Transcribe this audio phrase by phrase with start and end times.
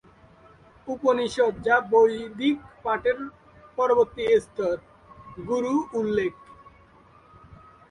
[0.87, 3.17] উপনিষদ, যা বৈদিক পাঠের
[3.77, 4.75] পরবর্তী স্তর,
[5.47, 6.33] গুরু উল্লেখ।